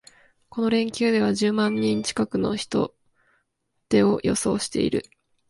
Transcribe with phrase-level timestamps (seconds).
[0.49, 2.95] この連休では十万人近くの人
[3.89, 5.03] 出を予想している